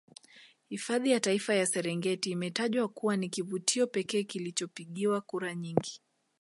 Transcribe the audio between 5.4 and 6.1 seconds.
nyingi